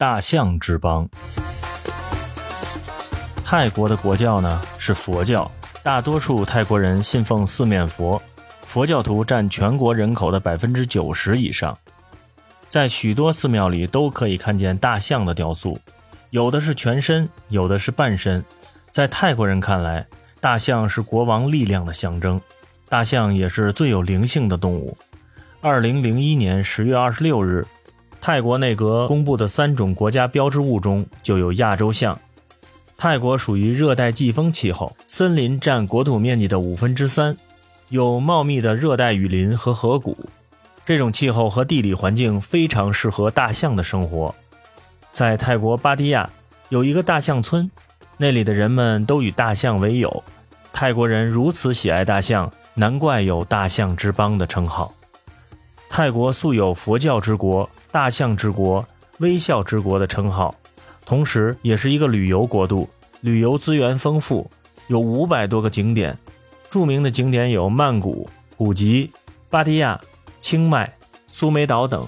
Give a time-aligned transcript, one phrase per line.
[0.00, 1.08] 大象之邦。
[3.44, 5.50] 泰国的国教呢是佛教，
[5.82, 8.22] 大多数泰国人信奉四面佛，
[8.64, 11.76] 佛教徒占全国人口的百分之九十以上。
[12.68, 15.80] 在许多寺庙里都可以看见大象的雕塑，
[16.30, 18.44] 有的是全身，有的是半身。
[18.92, 20.06] 在泰国人看来，
[20.40, 22.40] 大象是国王力量的象征，
[22.88, 24.96] 大象也是最有灵性的动物。
[25.60, 27.66] 二零零一年十月二十六日，
[28.28, 32.20] 泰国内阁公布的三种国家标志物中就有亚洲象。
[32.98, 37.34] 泰国属于热带季风气候，森林占国土面积的五分之三，
[37.88, 40.14] 有茂密的热带雨林和河谷。
[40.84, 44.34] 这种气候和地理环境非常适合大象的生活。
[45.10, 46.28] 在泰国芭堤雅
[46.68, 47.70] 有一个大象村，
[48.18, 50.22] 那里的人们都与大象为友。
[50.70, 54.92] 泰国人如此喜爱大象，难怪有“大象之邦”的称号。
[55.88, 58.86] 泰国素有“佛教之国”“大象之国
[59.18, 60.54] ”“微笑之国”的称号，
[61.04, 62.88] 同时也是一个旅游国度，
[63.20, 64.50] 旅游资源丰富，
[64.86, 66.16] 有五百多个景点。
[66.70, 69.10] 著名的景点有曼谷、普吉、
[69.48, 70.00] 芭提雅。
[70.40, 70.90] 清迈、
[71.26, 72.06] 苏梅岛等。